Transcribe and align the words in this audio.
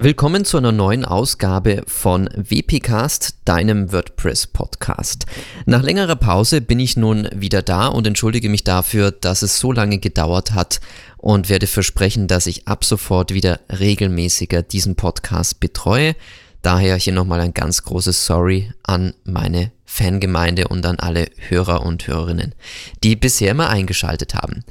Willkommen 0.00 0.44
zu 0.44 0.58
einer 0.58 0.70
neuen 0.70 1.04
Ausgabe 1.04 1.82
von 1.88 2.30
WPcast, 2.36 3.34
deinem 3.44 3.90
WordPress-Podcast. 3.90 5.26
Nach 5.66 5.82
längerer 5.82 6.14
Pause 6.14 6.60
bin 6.60 6.78
ich 6.78 6.96
nun 6.96 7.28
wieder 7.34 7.62
da 7.62 7.88
und 7.88 8.06
entschuldige 8.06 8.48
mich 8.48 8.62
dafür, 8.62 9.10
dass 9.10 9.42
es 9.42 9.58
so 9.58 9.72
lange 9.72 9.98
gedauert 9.98 10.52
hat 10.52 10.80
und 11.16 11.48
werde 11.48 11.66
versprechen, 11.66 12.28
dass 12.28 12.46
ich 12.46 12.68
ab 12.68 12.84
sofort 12.84 13.34
wieder 13.34 13.58
regelmäßiger 13.76 14.62
diesen 14.62 14.94
Podcast 14.94 15.58
betreue. 15.58 16.14
Daher 16.62 16.94
hier 16.94 17.12
nochmal 17.12 17.40
ein 17.40 17.52
ganz 17.52 17.82
großes 17.82 18.24
Sorry 18.24 18.70
an 18.84 19.14
meine 19.24 19.72
Fangemeinde 19.90 20.68
und 20.68 20.84
an 20.84 21.00
alle 21.00 21.30
Hörer 21.48 21.84
und 21.84 22.06
Hörerinnen, 22.06 22.54
die 23.02 23.16
bisher 23.16 23.52
immer 23.52 23.70
eingeschaltet 23.70 24.34
haben. 24.34 24.62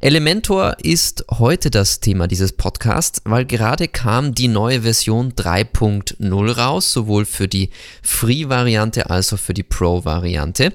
Elementor 0.00 0.78
ist 0.82 1.26
heute 1.30 1.70
das 1.70 2.00
Thema 2.00 2.26
dieses 2.26 2.52
Podcasts, 2.52 3.20
weil 3.24 3.44
gerade 3.44 3.86
kam 3.86 4.34
die 4.34 4.48
neue 4.48 4.80
Version 4.82 5.34
3.0 5.34 6.50
raus, 6.52 6.90
sowohl 6.90 7.26
für 7.26 7.48
die 7.48 7.68
Free-Variante 8.02 9.10
als 9.10 9.32
auch 9.34 9.38
für 9.38 9.54
die 9.54 9.62
Pro-Variante. 9.62 10.72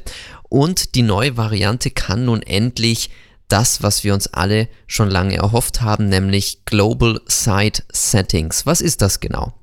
Und 0.48 0.94
die 0.94 1.02
neue 1.02 1.36
Variante 1.36 1.90
kann 1.90 2.24
nun 2.24 2.44
endlich 2.44 3.10
das, 3.48 3.82
was 3.82 4.04
wir 4.04 4.14
uns 4.14 4.28
alle 4.28 4.70
schon 4.86 5.10
lange 5.10 5.38
erhofft 5.38 5.82
haben, 5.82 6.08
nämlich 6.08 6.66
Global 6.66 7.20
Site 7.28 7.82
Settings. 7.92 8.68
Was 8.68 8.80
ist 8.80 9.02
das 9.02 9.20
genau? 9.20 9.54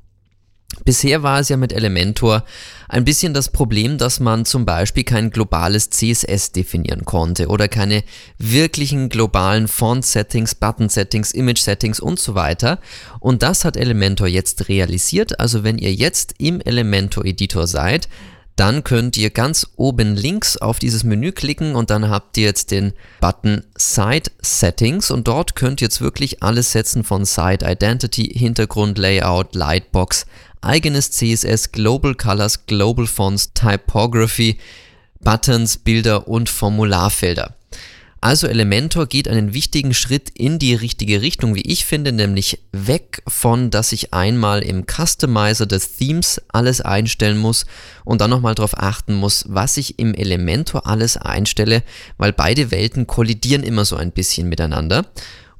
Bisher 0.84 1.23
war 1.23 1.41
es 1.41 1.48
ja 1.48 1.56
mit 1.56 1.73
Elementor 1.73 2.45
ein 2.88 3.05
bisschen 3.05 3.34
das 3.34 3.48
Problem, 3.48 3.98
dass 3.98 4.20
man 4.20 4.45
zum 4.45 4.65
Beispiel 4.65 5.05
kein 5.05 5.30
globales 5.30 5.91
CSS 5.91 6.52
definieren 6.52 7.05
konnte 7.05 7.48
oder 7.48 7.69
keine 7.69 8.05
wirklichen 8.38 9.09
globalen 9.09 9.68
Font-Settings, 9.68 10.55
Button-Settings, 10.55 11.32
Image-Settings 11.32 12.01
und 12.01 12.18
so 12.20 12.34
weiter. 12.34 12.79
Und 13.20 13.42
das 13.42 13.65
hat 13.65 13.77
Elementor 13.77 14.29
jetzt 14.29 14.68
realisiert. 14.68 15.41
Also 15.41 15.65
wenn 15.65 15.79
ihr 15.79 15.92
jetzt 15.95 16.34
im 16.38 16.60
Elementor-Editor 16.60 17.66
seid, 17.66 18.09
dann 18.57 18.85
könnt 18.85 19.16
ihr 19.16 19.30
ganz 19.30 19.66
oben 19.77 20.15
links 20.15 20.57
auf 20.57 20.79
dieses 20.79 21.02
Menü 21.02 21.33
klicken 21.33 21.74
und 21.74 21.91
dann 21.91 22.09
habt 22.09 22.37
ihr 22.37 22.45
jetzt 22.45 22.71
den 22.71 22.93
Button 23.21 23.65
Site 23.77 24.30
Settings 24.41 25.11
und 25.11 25.27
dort 25.27 25.57
könnt 25.57 25.80
ihr 25.80 25.87
jetzt 25.87 26.01
wirklich 26.01 26.43
alles 26.43 26.73
setzen 26.73 27.02
von 27.02 27.24
Site 27.24 27.66
Identity, 27.69 28.33
Hintergrund, 28.33 28.96
Layout, 28.99 29.55
Lightbox, 29.55 30.27
eigenes 30.61 31.11
CSS, 31.11 31.73
Global 31.73 32.15
Colors, 32.15 32.66
Global 32.66 33.07
Fonts, 33.07 33.52
Typography, 33.55 34.59
Buttons, 35.21 35.79
Bilder 35.79 36.29
und 36.29 36.49
Formularfelder. 36.49 37.55
Also 38.25 38.47
Elementor 38.47 39.07
geht 39.07 39.29
einen 39.29 39.53
wichtigen 39.53 39.93
Schritt 39.93 40.30
in 40.30 40.59
die 40.59 40.75
richtige 40.75 41.21
Richtung, 41.21 41.55
wie 41.55 41.61
ich 41.61 41.85
finde, 41.85 42.11
nämlich 42.11 42.59
weg 42.73 43.23
von, 43.29 43.69
dass 43.69 43.93
ich 43.93 44.15
einmal 44.15 44.63
im 44.63 44.87
Customizer 44.87 45.67
des 45.67 45.97
Themes 45.97 46.41
alles 46.49 46.80
einstellen 46.80 47.37
muss 47.37 47.67
und 48.02 48.23
dann 48.23 48.30
nochmal 48.30 48.55
darauf 48.55 48.79
achten 48.79 49.13
muss, 49.13 49.45
was 49.49 49.77
ich 49.77 49.99
im 49.99 50.15
Elementor 50.15 50.87
alles 50.87 51.19
einstelle, 51.19 51.83
weil 52.17 52.33
beide 52.33 52.71
Welten 52.71 53.07
kollidieren 53.07 53.63
immer 53.63 53.85
so 53.85 53.97
ein 53.97 54.11
bisschen 54.11 54.49
miteinander. 54.49 55.05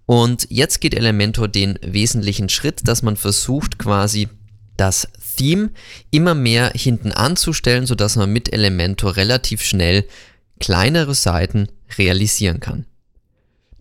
Und 0.07 0.47
jetzt 0.49 0.81
geht 0.81 0.95
Elementor 0.95 1.49
den 1.49 1.79
wesentlichen 1.83 2.49
Schritt, 2.49 2.89
dass 2.89 3.03
man 3.03 3.19
versucht 3.19 3.79
quasi 3.79 4.31
das 4.79 5.07
Theme 5.37 5.69
immer 6.11 6.35
mehr 6.35 6.73
hinten 6.75 7.13
anzustellen, 7.13 7.85
sodass 7.85 8.17
man 8.17 8.33
mit 8.33 8.51
Elementor 8.51 9.17
relativ 9.17 9.63
schnell 9.63 10.07
kleinere 10.61 11.15
Seiten 11.15 11.69
realisieren 11.99 12.61
kann. 12.61 12.87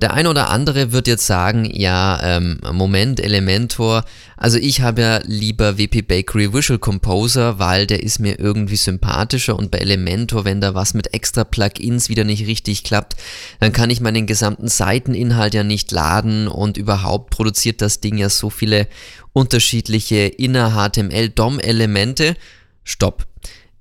Der 0.03 0.13
ein 0.13 0.27
oder 0.27 0.49
andere 0.49 0.91
wird 0.91 1.07
jetzt 1.07 1.27
sagen, 1.27 1.63
ja, 1.63 2.19
ähm, 2.21 2.59
Moment, 2.73 3.21
Elementor, 3.21 4.03
also 4.35 4.57
ich 4.57 4.81
habe 4.81 5.01
ja 5.01 5.19
lieber 5.23 5.77
WP 5.77 6.01
Bakery 6.01 6.53
Visual 6.53 6.77
Composer, 6.77 7.57
weil 7.57 7.87
der 7.87 8.03
ist 8.03 8.19
mir 8.19 8.37
irgendwie 8.37 8.75
sympathischer 8.75 9.55
und 9.55 9.71
bei 9.71 9.77
Elementor, 9.77 10.43
wenn 10.43 10.59
da 10.59 10.73
was 10.73 10.93
mit 10.93 11.13
extra 11.13 11.45
Plugins 11.45 12.09
wieder 12.09 12.25
nicht 12.25 12.47
richtig 12.47 12.83
klappt, 12.83 13.15
dann 13.61 13.71
kann 13.71 13.89
ich 13.89 14.01
meinen 14.01 14.25
gesamten 14.25 14.67
Seiteninhalt 14.67 15.53
ja 15.53 15.63
nicht 15.63 15.89
laden 15.93 16.49
und 16.49 16.75
überhaupt 16.75 17.29
produziert 17.29 17.81
das 17.81 18.01
Ding 18.01 18.17
ja 18.17 18.27
so 18.27 18.49
viele 18.49 18.89
unterschiedliche 19.31 20.25
inner-HTML-DOM-Elemente. 20.25 22.35
Stopp. 22.83 23.25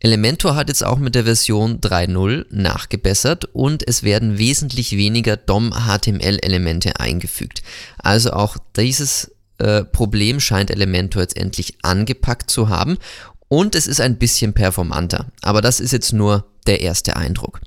Elementor 0.04 0.56
hat 0.56 0.68
jetzt 0.68 0.84
auch 0.84 0.98
mit 0.98 1.14
der 1.14 1.24
Version 1.24 1.80
3.0 1.80 2.46
nachgebessert 2.50 3.44
und 3.52 3.86
es 3.86 4.02
werden 4.02 4.36
wesentlich 4.36 4.96
weniger 4.96 5.36
DOM-HTML-Elemente 5.36 6.98
eingefügt. 6.98 7.62
Also 7.98 8.32
auch 8.32 8.56
dieses 8.76 9.30
äh, 9.58 9.84
Problem 9.84 10.40
scheint 10.40 10.72
Elementor 10.72 11.22
jetzt 11.22 11.36
endlich 11.36 11.76
angepackt 11.82 12.50
zu 12.50 12.68
haben 12.68 12.98
und 13.46 13.76
es 13.76 13.86
ist 13.86 14.00
ein 14.00 14.18
bisschen 14.18 14.54
performanter. 14.54 15.26
Aber 15.40 15.60
das 15.60 15.78
ist 15.78 15.92
jetzt 15.92 16.12
nur 16.12 16.46
der 16.66 16.80
erste 16.80 17.14
Eindruck. 17.14 17.60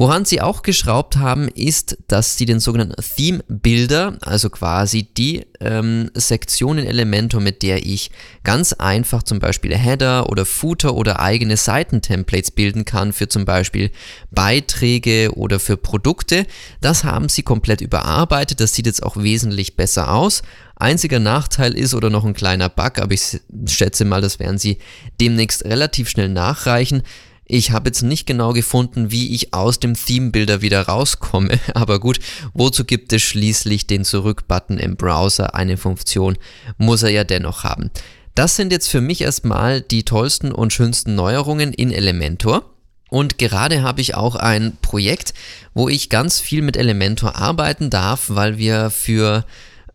Woran 0.00 0.24
sie 0.24 0.40
auch 0.40 0.62
geschraubt 0.62 1.18
haben, 1.18 1.48
ist, 1.48 1.98
dass 2.08 2.38
sie 2.38 2.46
den 2.46 2.58
sogenannten 2.58 3.02
Theme 3.02 3.44
Builder, 3.48 4.16
also 4.22 4.48
quasi 4.48 5.02
die 5.02 5.44
ähm, 5.60 6.10
Sektion 6.14 6.78
in 6.78 6.86
Elementor, 6.86 7.42
mit 7.42 7.62
der 7.62 7.84
ich 7.84 8.10
ganz 8.42 8.72
einfach 8.72 9.22
zum 9.24 9.40
Beispiel 9.40 9.76
Header 9.76 10.30
oder 10.30 10.46
Footer 10.46 10.94
oder 10.94 11.20
eigene 11.20 11.58
Seitentemplates 11.58 12.52
bilden 12.52 12.86
kann 12.86 13.12
für 13.12 13.28
zum 13.28 13.44
Beispiel 13.44 13.90
Beiträge 14.30 15.32
oder 15.34 15.60
für 15.60 15.76
Produkte, 15.76 16.46
das 16.80 17.04
haben 17.04 17.28
sie 17.28 17.42
komplett 17.42 17.82
überarbeitet. 17.82 18.60
Das 18.60 18.72
sieht 18.72 18.86
jetzt 18.86 19.02
auch 19.02 19.18
wesentlich 19.18 19.76
besser 19.76 20.14
aus. 20.14 20.40
Einziger 20.76 21.18
Nachteil 21.18 21.74
ist 21.74 21.92
oder 21.92 22.08
noch 22.08 22.24
ein 22.24 22.32
kleiner 22.32 22.70
Bug, 22.70 22.98
aber 23.00 23.12
ich 23.12 23.38
schätze 23.66 24.06
mal, 24.06 24.22
das 24.22 24.38
werden 24.38 24.56
sie 24.56 24.78
demnächst 25.20 25.66
relativ 25.66 26.08
schnell 26.08 26.30
nachreichen 26.30 27.02
ich 27.50 27.72
habe 27.72 27.88
jetzt 27.88 28.02
nicht 28.02 28.26
genau 28.26 28.52
gefunden, 28.52 29.10
wie 29.10 29.34
ich 29.34 29.52
aus 29.52 29.80
dem 29.80 29.94
Theme-Builder 29.94 30.62
wieder 30.62 30.82
rauskomme, 30.82 31.58
aber 31.74 31.98
gut, 31.98 32.20
wozu 32.54 32.84
gibt 32.84 33.12
es 33.12 33.22
schließlich 33.22 33.86
den 33.86 34.04
Zurück-Button 34.04 34.78
im 34.78 34.96
Browser? 34.96 35.54
Eine 35.54 35.76
Funktion 35.76 36.38
muss 36.78 37.02
er 37.02 37.10
ja 37.10 37.24
dennoch 37.24 37.64
haben. 37.64 37.90
Das 38.34 38.56
sind 38.56 38.72
jetzt 38.72 38.88
für 38.88 39.00
mich 39.00 39.20
erstmal 39.20 39.80
die 39.80 40.04
tollsten 40.04 40.52
und 40.52 40.72
schönsten 40.72 41.14
Neuerungen 41.14 41.72
in 41.72 41.90
Elementor. 41.90 42.70
Und 43.08 43.38
gerade 43.38 43.82
habe 43.82 44.00
ich 44.00 44.14
auch 44.14 44.36
ein 44.36 44.76
Projekt, 44.80 45.34
wo 45.74 45.88
ich 45.88 46.10
ganz 46.10 46.38
viel 46.38 46.62
mit 46.62 46.76
Elementor 46.76 47.36
arbeiten 47.36 47.90
darf, 47.90 48.26
weil 48.28 48.56
wir 48.56 48.90
für 48.90 49.44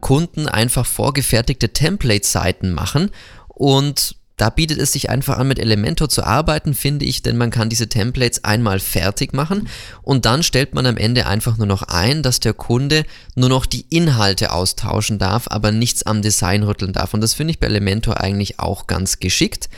Kunden 0.01 0.49
einfach 0.49 0.85
vorgefertigte 0.85 1.69
Template-Seiten 1.69 2.73
machen 2.73 3.09
und 3.47 4.17
da 4.38 4.50
bietet 4.50 4.79
es 4.79 4.91
sich 4.91 5.09
einfach 5.09 5.38
an, 5.38 5.47
mit 5.47 5.59
Elementor 5.59 6.09
zu 6.09 6.23
arbeiten, 6.23 6.73
finde 6.73 7.06
ich, 7.06 7.22
denn 7.22 7.38
man 7.38 7.51
kann 7.51 7.69
diese 7.69 7.88
Templates 7.88 8.44
einmal 8.44 8.79
fertig 8.79 9.34
machen 9.34 9.69
und 10.01 10.25
dann 10.25 10.44
stellt 10.44 10.73
man 10.73 10.85
am 10.85 10.97
Ende 10.97 11.25
einfach 11.25 11.57
nur 11.57 11.68
noch 11.68 11.84
ein, 11.84 12.22
dass 12.22 12.41
der 12.41 12.53
Kunde 12.53 13.06
nur 13.35 13.50
noch 13.50 13.66
die 13.66 13.85
Inhalte 13.90 14.51
austauschen 14.51 15.19
darf, 15.19 15.47
aber 15.50 15.72
nichts 15.72 16.03
am 16.03 16.22
Design 16.22 16.63
rütteln 16.63 16.91
darf. 16.91 17.13
Und 17.13 17.22
das 17.22 17.34
finde 17.34 17.51
ich 17.51 17.59
bei 17.59 17.68
Elementor 17.68 18.19
eigentlich 18.19 18.59
auch 18.59 18.88
ganz 18.88 19.19
geschickt. 19.19 19.69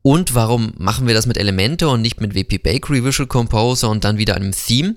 Und 0.00 0.34
warum 0.34 0.72
machen 0.76 1.06
wir 1.06 1.14
das 1.14 1.26
mit 1.26 1.38
Elementor 1.38 1.92
und 1.92 2.02
nicht 2.02 2.20
mit 2.20 2.34
WP 2.34 2.62
Bakery 2.62 3.04
Visual 3.04 3.26
Composer 3.26 3.88
und 3.88 4.04
dann 4.04 4.18
wieder 4.18 4.34
einem 4.34 4.52
Theme? 4.52 4.96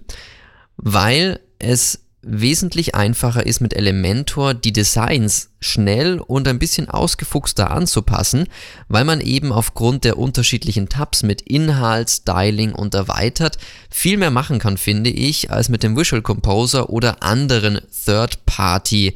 Weil 0.77 1.39
es 1.59 2.06
wesentlich 2.27 2.95
einfacher 2.95 3.45
ist 3.45 3.61
mit 3.61 3.73
Elementor 3.73 4.53
die 4.53 4.73
Designs 4.73 5.49
schnell 5.59 6.19
und 6.19 6.47
ein 6.47 6.59
bisschen 6.59 6.89
ausgefuchster 6.89 7.71
anzupassen, 7.71 8.47
weil 8.87 9.05
man 9.05 9.21
eben 9.21 9.51
aufgrund 9.51 10.03
der 10.03 10.17
unterschiedlichen 10.17 10.89
Tabs 10.89 11.23
mit 11.23 11.41
Inhalt, 11.41 12.09
Styling 12.09 12.73
und 12.73 12.93
erweitert 12.93 13.57
viel 13.89 14.17
mehr 14.17 14.31
machen 14.31 14.59
kann, 14.59 14.77
finde 14.77 15.09
ich, 15.09 15.51
als 15.51 15.69
mit 15.69 15.83
dem 15.83 15.97
Visual 15.97 16.21
Composer 16.21 16.89
oder 16.89 17.23
anderen 17.23 17.79
Third-Party 18.05 19.15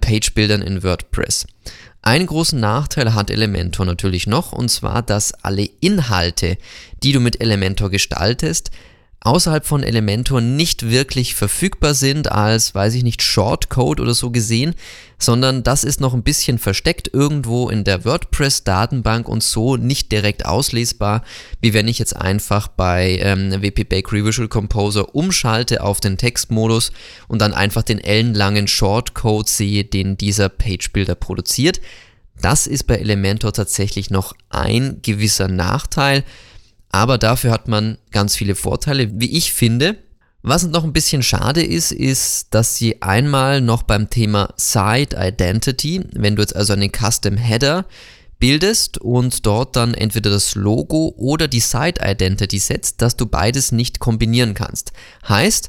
Page-Bildern 0.00 0.62
in 0.62 0.82
WordPress. 0.82 1.46
Einen 2.02 2.26
großen 2.26 2.58
Nachteil 2.58 3.14
hat 3.14 3.30
Elementor 3.30 3.86
natürlich 3.86 4.26
noch, 4.26 4.52
und 4.52 4.68
zwar, 4.70 5.02
dass 5.02 5.32
alle 5.44 5.68
Inhalte, 5.80 6.58
die 7.02 7.12
du 7.12 7.20
mit 7.20 7.40
Elementor 7.40 7.90
gestaltest, 7.90 8.70
außerhalb 9.24 9.64
von 9.64 9.82
Elementor 9.82 10.40
nicht 10.40 10.90
wirklich 10.90 11.34
verfügbar 11.34 11.94
sind 11.94 12.30
als, 12.30 12.74
weiß 12.74 12.94
ich 12.94 13.04
nicht, 13.04 13.22
Shortcode 13.22 14.00
oder 14.00 14.14
so 14.14 14.30
gesehen, 14.30 14.74
sondern 15.18 15.62
das 15.62 15.84
ist 15.84 16.00
noch 16.00 16.12
ein 16.12 16.24
bisschen 16.24 16.58
versteckt 16.58 17.08
irgendwo 17.12 17.68
in 17.68 17.84
der 17.84 18.04
WordPress-Datenbank 18.04 19.28
und 19.28 19.42
so 19.42 19.76
nicht 19.76 20.10
direkt 20.10 20.44
auslesbar, 20.44 21.22
wie 21.60 21.72
wenn 21.72 21.86
ich 21.86 22.00
jetzt 22.00 22.16
einfach 22.16 22.66
bei 22.66 23.18
ähm, 23.22 23.62
WP 23.62 23.88
Bakery 23.88 24.24
Visual 24.24 24.48
Composer 24.48 25.14
umschalte 25.14 25.84
auf 25.84 26.00
den 26.00 26.18
Textmodus 26.18 26.90
und 27.28 27.40
dann 27.40 27.54
einfach 27.54 27.82
den 27.82 28.00
ellenlangen 28.00 28.66
Shortcode 28.66 29.48
sehe, 29.48 29.84
den 29.84 30.16
dieser 30.16 30.48
Page-Builder 30.48 31.14
produziert. 31.14 31.80
Das 32.40 32.66
ist 32.66 32.88
bei 32.88 32.96
Elementor 32.96 33.52
tatsächlich 33.52 34.10
noch 34.10 34.34
ein 34.50 34.98
gewisser 35.02 35.46
Nachteil, 35.46 36.24
aber 36.92 37.18
dafür 37.18 37.50
hat 37.50 37.68
man 37.68 37.98
ganz 38.10 38.36
viele 38.36 38.54
Vorteile, 38.54 39.10
wie 39.18 39.36
ich 39.36 39.52
finde. 39.52 39.96
Was 40.42 40.66
noch 40.66 40.84
ein 40.84 40.92
bisschen 40.92 41.22
schade 41.22 41.62
ist, 41.62 41.92
ist, 41.92 42.48
dass 42.50 42.76
sie 42.76 43.00
einmal 43.00 43.60
noch 43.60 43.84
beim 43.84 44.10
Thema 44.10 44.52
Site 44.56 45.16
Identity, 45.18 46.02
wenn 46.12 46.36
du 46.36 46.42
jetzt 46.42 46.54
also 46.54 46.72
einen 46.72 46.90
Custom 46.92 47.36
Header 47.36 47.86
bildest 48.38 48.98
und 48.98 49.46
dort 49.46 49.76
dann 49.76 49.94
entweder 49.94 50.30
das 50.30 50.56
Logo 50.56 51.14
oder 51.16 51.46
die 51.46 51.60
Site 51.60 52.00
Identity 52.04 52.58
setzt, 52.58 53.00
dass 53.00 53.16
du 53.16 53.26
beides 53.26 53.70
nicht 53.70 54.00
kombinieren 54.00 54.54
kannst. 54.54 54.92
Heißt, 55.28 55.68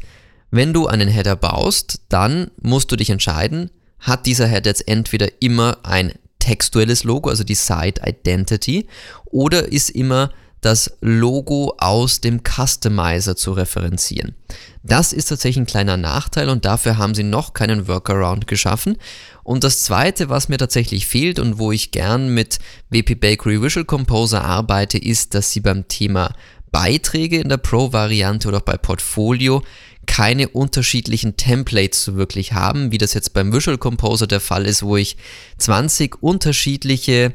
wenn 0.49 0.73
du 0.73 0.87
einen 0.87 1.07
Header 1.07 1.35
baust, 1.35 2.01
dann 2.09 2.49
musst 2.59 2.91
du 2.91 2.95
dich 2.95 3.11
entscheiden, 3.11 3.69
hat 3.99 4.25
dieser 4.25 4.47
Header 4.47 4.71
jetzt 4.71 4.87
entweder 4.87 5.29
immer 5.39 5.77
ein 5.83 6.13
textuelles 6.39 7.03
Logo, 7.03 7.29
also 7.29 7.43
die 7.43 7.55
Site 7.55 8.01
Identity, 8.03 8.87
oder 9.25 9.71
ist 9.71 9.91
immer 9.91 10.31
das 10.65 10.97
Logo 11.01 11.75
aus 11.77 12.21
dem 12.21 12.41
Customizer 12.41 13.35
zu 13.35 13.51
referenzieren. 13.51 14.35
Das 14.81 15.13
ist 15.13 15.25
tatsächlich 15.25 15.63
ein 15.63 15.65
kleiner 15.65 15.97
Nachteil 15.97 16.49
und 16.49 16.65
dafür 16.65 16.97
haben 16.97 17.15
sie 17.15 17.23
noch 17.23 17.53
keinen 17.53 17.87
Workaround 17.87 18.47
geschaffen. 18.47 18.97
Und 19.43 19.63
das 19.63 19.83
zweite, 19.83 20.29
was 20.29 20.49
mir 20.49 20.57
tatsächlich 20.57 21.07
fehlt 21.07 21.39
und 21.39 21.57
wo 21.57 21.71
ich 21.71 21.91
gern 21.91 22.33
mit 22.33 22.59
WP 22.89 23.15
Bakery 23.15 23.61
Visual 23.61 23.85
Composer 23.85 24.43
arbeite, 24.43 24.97
ist, 24.97 25.33
dass 25.33 25.51
sie 25.51 25.59
beim 25.59 25.87
Thema 25.87 26.33
Beiträge 26.71 27.39
in 27.39 27.49
der 27.49 27.57
Pro-Variante 27.57 28.47
oder 28.47 28.57
auch 28.57 28.61
bei 28.61 28.77
Portfolio 28.77 29.61
keine 30.05 30.49
unterschiedlichen 30.49 31.37
Templates 31.37 32.03
so 32.03 32.15
wirklich 32.15 32.53
haben, 32.53 32.91
wie 32.91 32.97
das 32.97 33.13
jetzt 33.13 33.33
beim 33.33 33.53
Visual 33.53 33.77
Composer 33.77 34.27
der 34.27 34.39
Fall 34.39 34.65
ist, 34.65 34.83
wo 34.83 34.97
ich 34.97 35.17
20 35.59 36.21
unterschiedliche 36.21 37.33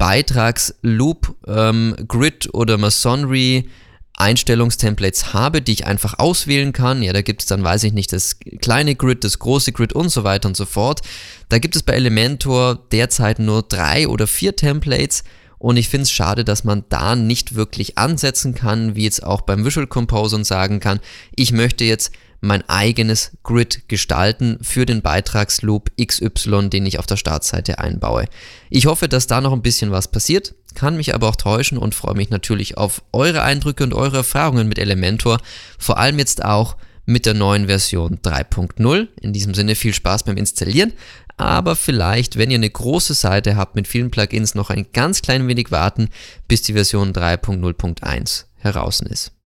Beitragsloop, 0.00 1.36
ähm, 1.46 1.94
Grid 2.08 2.48
oder 2.54 2.78
Masonry 2.78 3.68
Einstellungstemplates 4.16 5.34
habe, 5.34 5.60
die 5.60 5.72
ich 5.72 5.86
einfach 5.86 6.18
auswählen 6.18 6.72
kann. 6.72 7.02
Ja, 7.02 7.12
da 7.12 7.20
gibt 7.20 7.42
es 7.42 7.48
dann, 7.48 7.62
weiß 7.62 7.84
ich 7.84 7.92
nicht, 7.92 8.10
das 8.14 8.38
kleine 8.62 8.94
Grid, 8.94 9.24
das 9.24 9.38
große 9.38 9.72
Grid 9.72 9.92
und 9.92 10.08
so 10.08 10.24
weiter 10.24 10.48
und 10.48 10.56
so 10.56 10.64
fort. 10.64 11.02
Da 11.50 11.58
gibt 11.58 11.76
es 11.76 11.82
bei 11.82 11.92
Elementor 11.92 12.78
derzeit 12.90 13.40
nur 13.40 13.62
drei 13.62 14.08
oder 14.08 14.26
vier 14.26 14.56
Templates 14.56 15.22
und 15.58 15.76
ich 15.76 15.90
finde 15.90 16.04
es 16.04 16.10
schade, 16.10 16.46
dass 16.46 16.64
man 16.64 16.84
da 16.88 17.14
nicht 17.14 17.54
wirklich 17.54 17.98
ansetzen 17.98 18.54
kann, 18.54 18.96
wie 18.96 19.04
jetzt 19.04 19.22
auch 19.22 19.42
beim 19.42 19.66
Visual 19.66 19.86
Composer 19.86 20.36
und 20.36 20.44
sagen 20.44 20.80
kann, 20.80 21.00
ich 21.36 21.52
möchte 21.52 21.84
jetzt 21.84 22.10
mein 22.40 22.66
eigenes 22.68 23.32
Grid 23.42 23.88
gestalten 23.88 24.58
für 24.62 24.86
den 24.86 25.02
Beitragsloop 25.02 25.90
XY, 26.00 26.70
den 26.70 26.86
ich 26.86 26.98
auf 26.98 27.06
der 27.06 27.16
Startseite 27.16 27.78
einbaue. 27.78 28.26
Ich 28.70 28.86
hoffe, 28.86 29.08
dass 29.08 29.26
da 29.26 29.40
noch 29.40 29.52
ein 29.52 29.62
bisschen 29.62 29.90
was 29.90 30.08
passiert, 30.08 30.54
kann 30.74 30.96
mich 30.96 31.14
aber 31.14 31.28
auch 31.28 31.36
täuschen 31.36 31.78
und 31.78 31.94
freue 31.94 32.14
mich 32.14 32.30
natürlich 32.30 32.76
auf 32.76 33.02
eure 33.12 33.42
Eindrücke 33.42 33.84
und 33.84 33.94
eure 33.94 34.18
Erfahrungen 34.18 34.68
mit 34.68 34.78
Elementor, 34.78 35.38
vor 35.78 35.98
allem 35.98 36.18
jetzt 36.18 36.44
auch 36.44 36.76
mit 37.06 37.26
der 37.26 37.34
neuen 37.34 37.66
Version 37.66 38.18
3.0. 38.18 39.08
In 39.20 39.32
diesem 39.32 39.54
Sinne 39.54 39.74
viel 39.74 39.92
Spaß 39.92 40.22
beim 40.24 40.36
Installieren, 40.36 40.92
aber 41.36 41.74
vielleicht, 41.74 42.36
wenn 42.36 42.50
ihr 42.50 42.58
eine 42.58 42.70
große 42.70 43.14
Seite 43.14 43.56
habt 43.56 43.74
mit 43.74 43.88
vielen 43.88 44.10
Plugins, 44.10 44.54
noch 44.54 44.70
ein 44.70 44.86
ganz 44.92 45.22
klein 45.22 45.48
wenig 45.48 45.70
warten, 45.70 46.08
bis 46.48 46.62
die 46.62 46.74
Version 46.74 47.12
3.0.1 47.12 48.44
heraus 48.58 49.00
ist. 49.00 49.32